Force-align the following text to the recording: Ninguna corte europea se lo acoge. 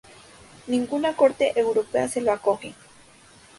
Ninguna 0.65 1.15
corte 1.15 1.53
europea 1.59 2.07
se 2.07 2.21
lo 2.21 2.31
acoge. 2.31 2.73